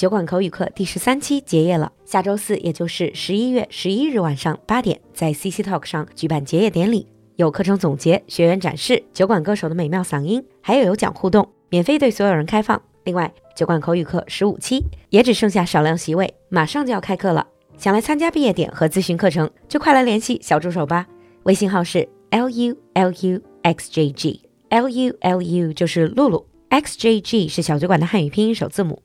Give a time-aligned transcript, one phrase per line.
[0.00, 1.92] 酒馆口语课第十三期结业了。
[2.06, 12.80] 下周四，也就是十一月十一日晚上八点，在 CC Talk 上举办结业典礼，有课程总结、学员展示酒馆歌手的美妙嗓音，还有有奖互动，免费对所有人开放。
[13.04, 17.46] 另外，酒馆口语课十五期也只剩下少量席位，马上就要开课了。
[17.76, 21.06] 想来参加毕业点和咨询课程，就快来联系小助手吧。
[21.42, 29.02] 微信号是 l u l u x j g，l u l u 就是露露，x j g 是小酒馆的汉语拼音首字母。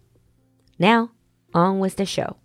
[0.79, 1.11] Now,
[1.53, 2.37] on with the show.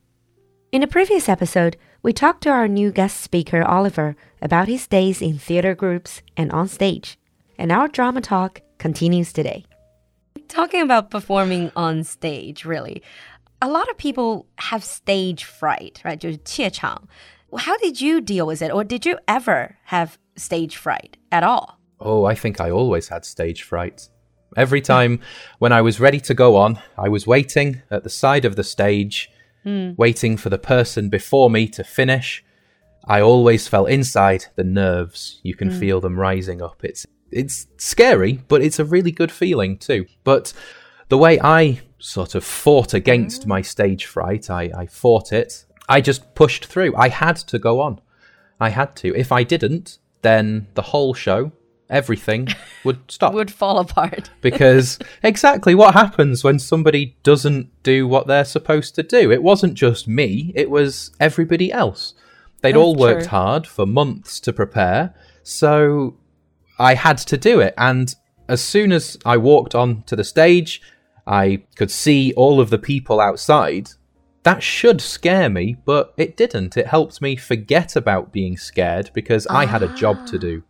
[0.72, 5.22] In the previous episode, we talked to our new guest speaker, Oliver, about his days
[5.22, 7.18] in theater groups and on stage.
[7.58, 9.66] And our drama talk continues today.
[10.48, 13.02] Talking about performing on stage, really,
[13.62, 16.20] a lot of people have stage fright, right?
[16.20, 17.08] 就是怯场.
[17.58, 18.72] How did you deal with it?
[18.72, 21.80] Or did you ever have stage fright at all?
[22.00, 24.10] Oh, I think I always had stage fright.
[24.57, 25.21] Every time
[25.59, 28.65] when I was ready to go on, I was waiting at the side of the
[28.65, 29.31] stage,
[29.65, 29.97] mm.
[29.97, 32.45] waiting for the person before me to finish.
[33.05, 35.41] I always felt inside the nerves.
[35.43, 35.79] You can mm.
[35.79, 36.83] feel them rising up.
[36.83, 40.07] It's it's scary, but it's a really good feeling too.
[40.25, 40.53] But
[41.09, 45.65] the way I sort of fought against my stage fright, I, I fought it.
[45.89, 46.95] I just pushed through.
[46.97, 48.01] I had to go on.
[48.59, 49.15] I had to.
[49.15, 51.53] If I didn't, then the whole show
[51.91, 52.49] everything
[52.85, 53.35] would stop.
[53.35, 54.31] would fall apart.
[54.41, 59.31] because exactly what happens when somebody doesn't do what they're supposed to do.
[59.31, 62.15] It wasn't just me, it was everybody else.
[62.63, 63.31] They'd That's all worked true.
[63.31, 66.17] hard for months to prepare, so
[66.79, 67.75] I had to do it.
[67.77, 68.15] And
[68.49, 70.83] as soon as I walked on to the stage,
[71.27, 73.91] I could see all of the people outside.
[74.43, 76.77] That should scare me, but it didn't.
[76.77, 80.41] It helped me forget about being scared because I had a job to ah.
[80.41, 80.63] do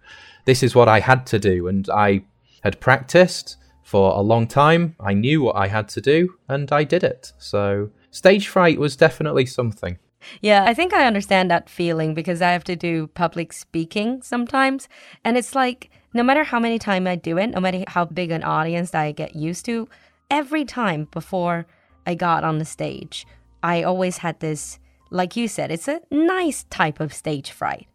[0.50, 1.68] this is what I had to do.
[1.68, 2.24] And I
[2.64, 4.96] had practiced for a long time.
[4.98, 7.32] I knew what I had to do and I did it.
[7.38, 9.96] So stage fright was definitely something.
[10.40, 14.88] Yeah, I think I understand that feeling because I have to do public speaking sometimes.
[15.24, 18.32] And it's like, no matter how many times I do it, no matter how big
[18.32, 19.88] an audience I get used to,
[20.32, 21.64] every time before
[22.08, 23.24] I got on the stage,
[23.62, 27.86] I always had this, like you said, it's a nice type of stage fright.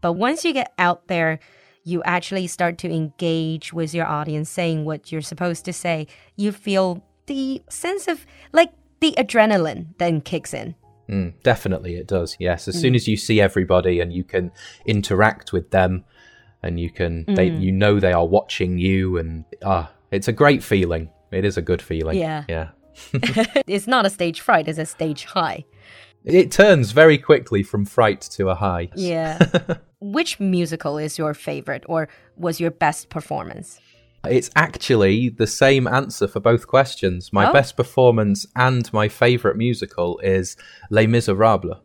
[0.00, 1.38] But once you get out there,
[1.84, 6.52] you actually start to engage with your audience, saying what you're supposed to say, you
[6.52, 10.74] feel the sense of like the adrenaline then kicks in.
[11.08, 12.36] Mm, definitely, it does.
[12.38, 12.80] Yes, as mm.
[12.80, 14.52] soon as you see everybody and you can
[14.86, 16.04] interact with them,
[16.62, 17.36] and you can, mm.
[17.36, 21.10] they, you know, they are watching you, and ah, it's a great feeling.
[21.32, 22.18] It is a good feeling.
[22.18, 22.68] Yeah, yeah.
[23.66, 25.64] it's not a stage fright; it's a stage high.
[26.24, 28.90] It turns very quickly from fright to a high.
[28.94, 29.38] Yeah.
[29.99, 33.79] Which musical is your favorite or was your best performance?
[34.27, 37.31] It's actually the same answer for both questions.
[37.31, 37.53] My oh?
[37.53, 40.57] best performance and my favorite musical is
[40.89, 41.77] Les Miserables,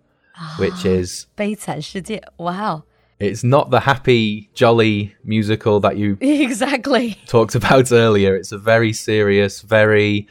[0.59, 2.23] which is 悲惨世界.
[2.39, 2.84] Wow.
[3.19, 8.34] It's not the happy, jolly musical that you exactly talked about earlier.
[8.34, 10.27] It's a very serious, very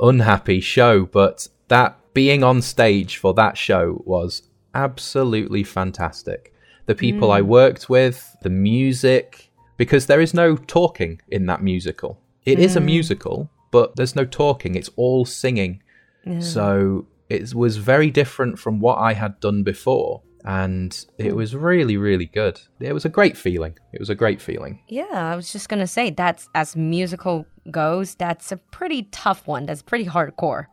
[0.00, 4.42] unhappy show, but that being on stage for that show was
[4.74, 6.54] absolutely fantastic
[6.89, 7.35] the people mm.
[7.35, 12.19] I worked with, the music, because there is no talking in that musical.
[12.45, 12.63] It mm.
[12.63, 12.85] is a mm.
[12.85, 15.83] musical, but there's no talking, it's all singing.
[16.25, 16.39] Yeah.
[16.39, 20.23] So it was very different from what I had done before.
[20.43, 22.59] And it was really, really good.
[22.79, 23.77] It was a great feeling.
[23.93, 24.79] It was a great feeling.
[24.87, 29.45] Yeah, I was just going to say that's as musical goes, that's a pretty tough
[29.45, 29.67] one.
[29.67, 30.65] That's pretty hardcore.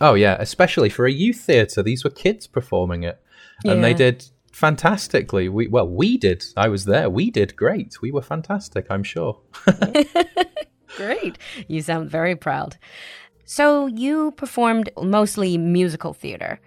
[0.00, 1.82] Oh, yeah, especially for a youth theatre.
[1.82, 3.20] These were kids performing it.
[3.64, 3.82] And yeah.
[3.82, 5.48] they did fantastically.
[5.48, 6.44] We well, we did.
[6.56, 7.08] I was there.
[7.08, 8.02] We did great.
[8.02, 8.86] We were fantastic.
[8.90, 9.40] I'm sure.
[10.96, 11.38] great.
[11.68, 12.76] You sound very proud.
[13.44, 16.60] So you performed mostly musical theater.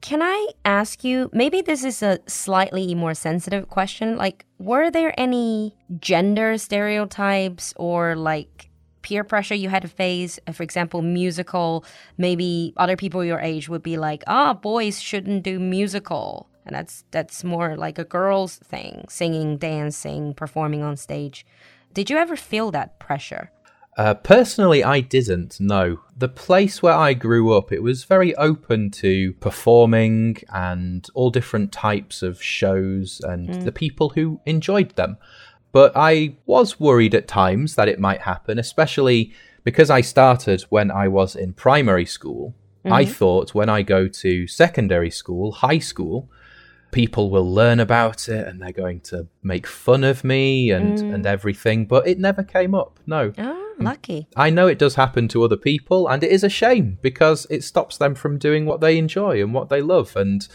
[0.00, 4.16] Can I ask you, maybe this is a slightly more sensitive question.
[4.16, 8.68] Like, were there any gender stereotypes or like
[9.02, 10.38] peer pressure you had to face?
[10.52, 11.84] For example, musical,
[12.16, 16.74] maybe other people your age would be like, ah, oh, boys shouldn't do musical and
[16.74, 21.46] that's that's more like a girls thing singing dancing performing on stage
[21.92, 23.50] did you ever feel that pressure
[23.96, 25.60] uh, personally, I didn't.
[25.60, 31.30] No, the place where I grew up, it was very open to performing and all
[31.30, 33.64] different types of shows and mm.
[33.64, 35.16] the people who enjoyed them.
[35.70, 39.32] But I was worried at times that it might happen, especially
[39.62, 42.54] because I started when I was in primary school.
[42.84, 42.92] Mm-hmm.
[42.92, 46.28] I thought when I go to secondary school, high school,
[46.94, 51.12] people will learn about it and they're going to make fun of me and, mm.
[51.12, 53.00] and everything, but it never came up.
[53.04, 53.32] No.
[53.36, 53.60] Oh.
[53.80, 54.28] lucky.
[54.36, 57.64] I know it does happen to other people, and it is a shame because it
[57.64, 60.14] stops them from doing what they enjoy and what they love.
[60.14, 60.46] And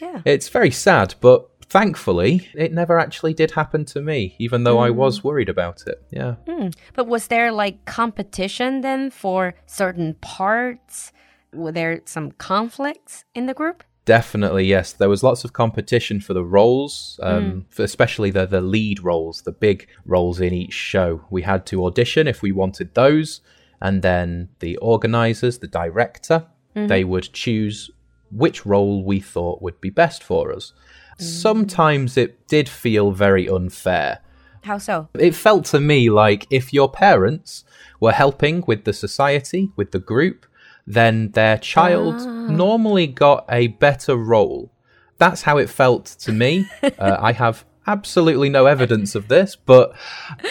[0.00, 0.22] Yeah.
[0.24, 4.90] it's very sad, but thankfully, it never actually did happen to me, even though I
[4.90, 6.00] was worried about it.
[6.10, 6.36] Yeah.
[6.48, 6.68] Hmm.
[6.94, 11.12] But was there like competition then for certain parts?
[11.52, 13.82] Were there some conflicts in the group?
[14.08, 14.94] Definitely, yes.
[14.94, 17.60] There was lots of competition for the roles, um, hmm.
[17.68, 21.26] for especially the the lead roles, the big roles in each show.
[21.28, 23.42] We had to audition if we wanted those,
[23.82, 26.86] and then the organizers, the director, mm-hmm.
[26.86, 27.90] they would choose
[28.30, 30.72] which role we thought would be best for us.
[31.20, 31.24] Mm.
[31.24, 34.20] Sometimes it did feel very unfair.
[34.62, 35.08] How so?
[35.18, 37.62] It felt to me like if your parents
[38.00, 40.46] were helping with the society, with the group,
[40.88, 42.16] then their child
[42.50, 44.72] normally got a better role.
[45.18, 46.66] That's how it felt to me.
[46.82, 49.94] uh, I have absolutely no evidence of this, but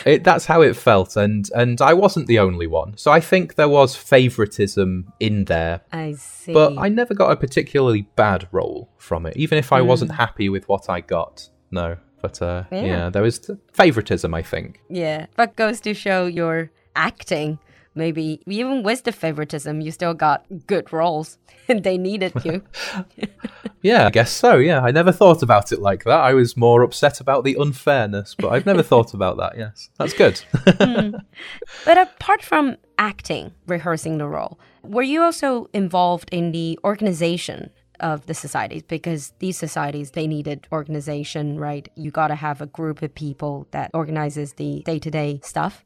[0.06, 2.98] it, that's how it felt, and and I wasn't the only one.
[2.98, 6.54] So I think there was favoritism in there, I see.
[6.54, 10.50] but I never got a particularly bad role from it, even if I wasn't happy
[10.50, 11.50] with what I got.
[11.72, 12.82] No, but uh, Yeah.
[12.86, 13.10] yeah.
[13.10, 14.34] there was favoritism.
[14.34, 14.82] I think.
[14.90, 17.60] yeah, but goes to show your acting.
[17.98, 22.64] Maybe even with the favoritism, you still got good roles, and they needed you.
[23.82, 24.56] Yeah, I guess so.
[24.58, 26.20] Yeah, I never thought about it like that.
[26.20, 29.58] I was more upset about the unfairness, but I've never thought about that.
[29.58, 30.42] Yes, that's good.
[30.78, 31.16] Hmm.
[31.86, 38.26] But apart from acting, rehearsing the role, were you also involved in the organization of
[38.26, 38.84] the societies?
[38.84, 41.90] Because these societies, they needed organization, right?
[41.96, 45.84] You got to have a group of people that organizes the day to day stuff.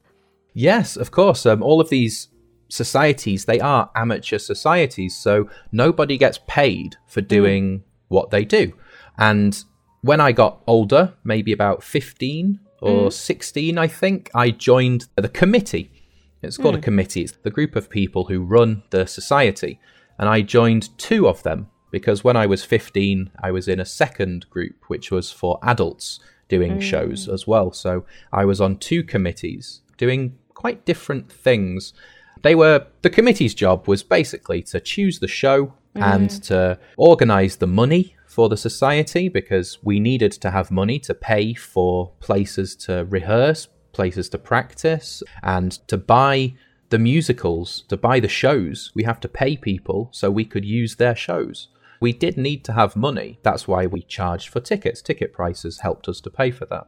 [0.53, 1.45] Yes, of course.
[1.45, 2.29] Um, all of these
[2.69, 7.27] societies, they are amateur societies, so nobody gets paid for mm-hmm.
[7.27, 8.73] doing what they do.
[9.17, 9.63] And
[10.01, 13.09] when I got older, maybe about 15 or mm-hmm.
[13.09, 15.91] 16, I think, I joined the committee.
[16.41, 16.83] It's called a mm.
[16.83, 17.21] committee.
[17.21, 19.79] It's the group of people who run the society.
[20.17, 23.85] And I joined two of them because when I was 15, I was in a
[23.85, 26.81] second group, which was for adults doing mm.
[26.81, 27.71] shows as well.
[27.71, 31.93] So I was on two committees doing quite different things.
[32.43, 36.43] They were, the committee's job was basically to choose the show and mm.
[36.49, 41.53] to organize the money for the society because we needed to have money to pay
[41.53, 46.53] for places to rehearse, places to practice, and to buy
[46.89, 48.91] the musicals, to buy the shows.
[48.93, 51.69] We have to pay people so we could use their shows.
[51.99, 53.39] We did need to have money.
[53.43, 55.01] That's why we charged for tickets.
[55.01, 56.87] Ticket prices helped us to pay for that.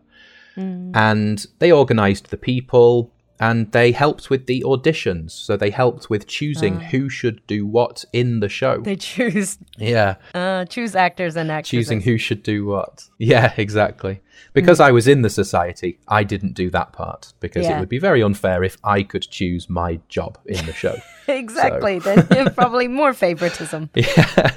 [0.55, 0.91] Mm.
[0.95, 5.31] And they organized the people and they helped with the auditions.
[5.31, 8.81] So they helped with choosing who should do what in the show.
[8.81, 11.87] They choose yeah uh, choose actors and actresses.
[11.87, 13.09] choosing who should do what.
[13.17, 14.21] Yeah, exactly.
[14.53, 14.85] Because mm.
[14.85, 17.77] I was in the society, I didn't do that part because Yeah.
[17.77, 20.95] it would be very unfair if I could choose my job in the show.
[21.27, 21.99] exactly.
[21.99, 23.89] Then probably more favoritism.
[23.95, 24.51] yeah,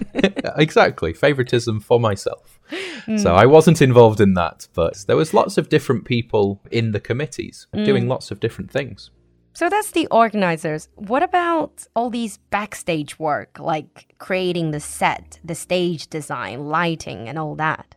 [0.57, 1.13] exactly.
[1.13, 2.59] Favoritism for myself.
[3.07, 3.21] Mm.
[3.21, 7.01] So I wasn't involved in that, but there was lots of different people in the
[7.01, 7.85] committees mm.
[7.85, 9.11] doing lots of different things.
[9.57, 10.91] So that's the organizers.
[10.97, 17.39] What about all these backstage work, like creating the set, the stage design, lighting, and
[17.39, 17.95] all that?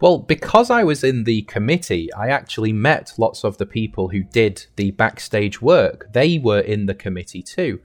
[0.00, 4.22] Well, because I was in the committee, I actually met lots of the people who
[4.22, 6.12] did the backstage work.
[6.12, 7.80] They were in the committee too.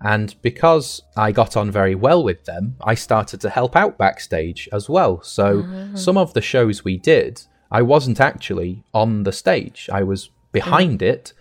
[0.00, 4.68] And because I got on very well with them, I started to help out backstage
[4.72, 5.22] as well.
[5.22, 5.94] So ah.
[5.94, 11.00] some of the shows we did, I wasn't actually on the stage, I was behind
[11.00, 11.06] mm.
[11.06, 11.32] it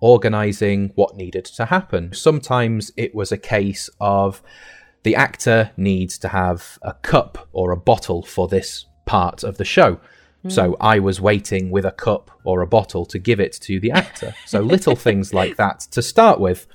[0.00, 2.12] organizing what needed to happen.
[2.12, 4.42] Sometimes it was a case of
[5.02, 9.64] the actor needs to have a cup or a bottle for this part of the
[9.64, 9.98] show.
[10.42, 10.50] Hmm.
[10.50, 13.90] So I was waiting with a cup or a bottle to give it to the
[13.90, 14.34] actor.
[14.46, 16.66] So little things like that to start with.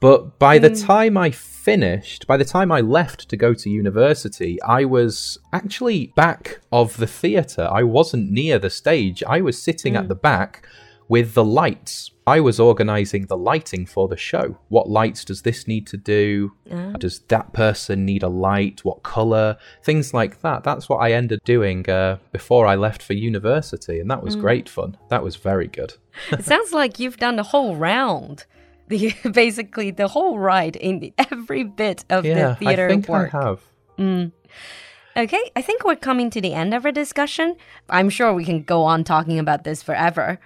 [0.00, 0.86] But by the hmm.
[0.92, 6.00] time I finished, by the time I left to go to university, I was actually
[6.14, 7.68] back of the theatre.
[7.80, 9.24] I wasn't near the stage.
[9.36, 10.08] I was sitting at hmm.
[10.08, 10.68] the back
[11.08, 12.10] with the lights.
[12.26, 14.58] I was organising the lighting for the show.
[14.68, 16.52] What lights does this need to do?
[16.70, 16.92] Ah.
[16.98, 18.84] Does that person need a light?
[18.84, 19.56] What colour?
[19.82, 20.62] Things like that.
[20.62, 24.42] That's what I ended doing uh, before I left for university, and that was mm.
[24.42, 24.98] great fun.
[25.08, 25.94] That was very good.
[26.30, 28.44] it sounds like you've done the whole round.
[28.88, 33.34] The, basically, the whole ride in every bit of Yeah, the I theater think work.
[33.34, 33.60] I have.
[33.98, 34.32] Mm.
[35.18, 37.56] Okay, I think we're coming to the end of our discussion.
[37.90, 40.38] I'm sure we can go on talking about this forever.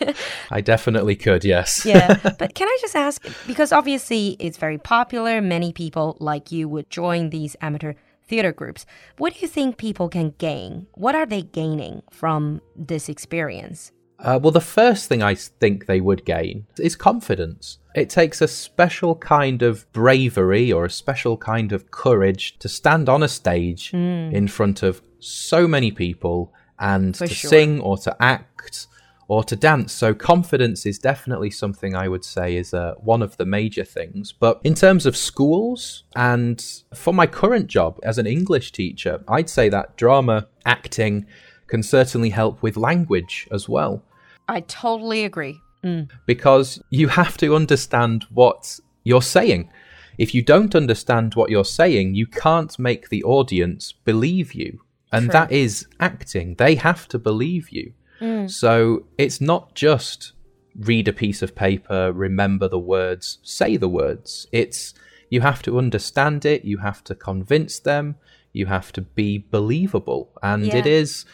[0.52, 1.84] I definitely could, yes.
[1.84, 6.68] Yeah, but can I just ask because obviously it's very popular, many people like you
[6.68, 7.94] would join these amateur
[8.28, 8.86] theater groups.
[9.18, 10.86] What do you think people can gain?
[10.94, 13.90] What are they gaining from this experience?
[14.22, 17.78] Uh, well, the first thing I think they would gain is confidence.
[17.94, 23.08] It takes a special kind of bravery or a special kind of courage to stand
[23.08, 24.32] on a stage mm.
[24.32, 27.48] in front of so many people and For to sure.
[27.48, 28.86] sing or to act
[29.26, 29.92] or to dance.
[29.92, 34.32] So confidence is definitely something I would say is uh, one of the major things.
[34.32, 39.48] But in terms of schools and for my current job as an English teacher, I'd
[39.48, 41.26] say that drama, acting
[41.68, 44.02] can certainly help with language as well.
[44.50, 45.60] I totally agree.
[45.84, 46.10] Mm.
[46.26, 49.70] Because you have to understand what you're saying.
[50.18, 54.80] If you don't understand what you're saying, you can't make the audience believe you.
[55.12, 55.32] And True.
[55.32, 56.56] that is acting.
[56.56, 57.94] They have to believe you.
[58.20, 58.50] Mm.
[58.50, 60.32] So it's not just
[60.78, 64.46] read a piece of paper, remember the words, say the words.
[64.52, 64.94] It's
[65.30, 68.16] you have to understand it, you have to convince them,
[68.52, 70.30] you have to be believable.
[70.42, 70.76] And yeah.
[70.76, 71.24] it is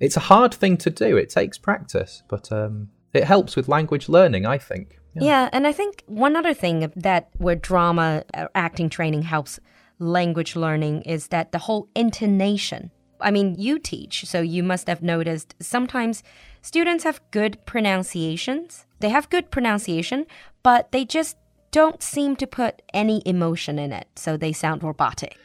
[0.00, 1.16] it's a hard thing to do.
[1.16, 4.98] It takes practice, but um, it helps with language learning, I think.
[5.14, 5.22] Yeah.
[5.22, 9.60] yeah, and I think one other thing that where drama uh, acting training helps
[10.00, 12.90] language learning is that the whole intonation.
[13.20, 16.22] I mean, you teach, so you must have noticed sometimes
[16.62, 18.86] students have good pronunciations.
[18.98, 20.26] They have good pronunciation,
[20.64, 21.36] but they just
[21.70, 25.36] don't seem to put any emotion in it, so they sound robotic.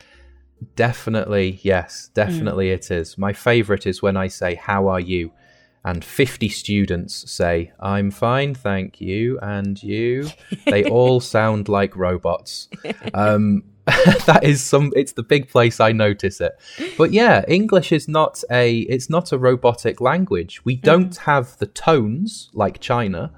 [0.76, 2.74] Definitely, yes, definitely mm.
[2.74, 3.18] it is.
[3.18, 5.32] My favorite is when I say, How are you?
[5.86, 9.40] And 50 students say, I'm fine, thank you.
[9.40, 10.30] And you?
[10.66, 12.68] They all sound like robots.
[13.14, 13.64] Um,
[14.26, 16.60] that is some it's the big place i notice it
[16.96, 20.82] but yeah english is not a it's not a robotic language we mm.
[20.82, 21.18] don't mm.
[21.20, 23.32] have the tones like china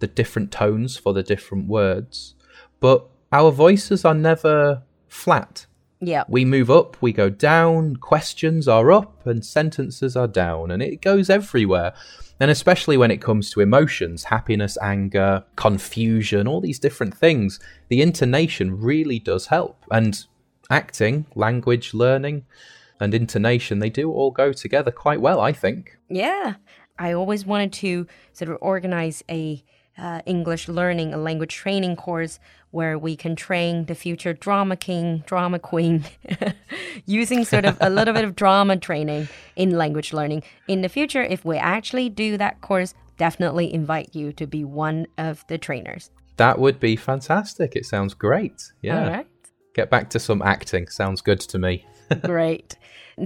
[0.00, 2.34] the different tones for the different words
[2.80, 5.64] but our voices are never flat
[6.00, 6.24] yeah.
[6.28, 11.00] We move up, we go down, questions are up, and sentences are down, and it
[11.00, 11.94] goes everywhere.
[12.40, 18.02] And especially when it comes to emotions, happiness, anger, confusion, all these different things, the
[18.02, 19.78] intonation really does help.
[19.90, 20.24] And
[20.68, 22.44] acting, language learning,
[23.00, 25.96] and intonation, they do all go together quite well, I think.
[26.08, 26.54] Yeah.
[26.98, 29.64] I always wanted to sort of organize a
[29.98, 32.38] uh, English learning, a language training course
[32.70, 36.04] where we can train the future drama king, drama queen,
[37.06, 40.42] using sort of a little bit of drama training in language learning.
[40.66, 45.06] In the future, if we actually do that course, definitely invite you to be one
[45.16, 46.10] of the trainers.
[46.36, 47.76] That would be fantastic.
[47.76, 48.72] It sounds great.
[48.82, 49.04] Yeah.
[49.04, 49.26] All right.
[49.74, 50.88] Get back to some acting.
[50.88, 51.84] Sounds good to me.
[52.22, 52.76] great.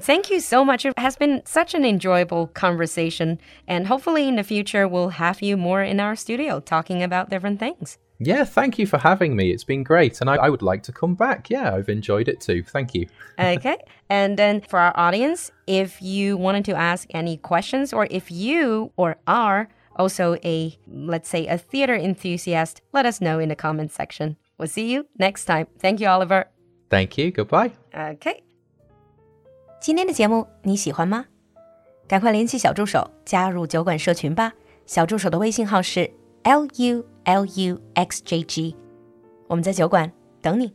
[0.00, 0.84] Thank you so much.
[0.84, 3.38] It has been such an enjoyable conversation.
[3.66, 7.60] And hopefully in the future, we'll have you more in our studio talking about different
[7.60, 7.98] things.
[8.20, 9.52] Yeah, thank you for having me.
[9.52, 10.20] It's been great.
[10.20, 11.48] And I, I, would like to come back.
[11.50, 12.64] Yeah, I've enjoyed it too.
[12.64, 13.06] Thank you.
[13.38, 13.78] okay.
[14.10, 18.92] And then for our audience, if you wanted to ask any questions or if you
[18.96, 23.94] or are also a, let's say, a theater enthusiast, let us know in the comments
[23.94, 24.36] section.
[24.57, 25.67] We'll see you next time.
[25.79, 26.45] Thank you, Oliver.
[26.89, 27.31] Thank you.
[27.31, 27.71] Goodbye.
[27.91, 28.43] Okay.
[29.81, 31.25] 今天的节目你喜欢吗？
[32.07, 34.53] 赶快联系小助手加入酒馆社群吧。
[34.85, 36.11] 小助手的微信号是
[36.43, 38.75] l u l u x j g，
[39.47, 40.73] 我们在酒馆等你。